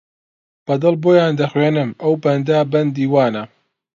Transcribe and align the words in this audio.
بە 0.65 0.73
دڵ 0.83 0.95
بۆیان 1.03 1.33
دەخوێنم 1.41 1.89
ئەو 2.01 2.13
بەندە 2.23 2.59
بەندی 2.71 3.09
وانە 3.13 3.43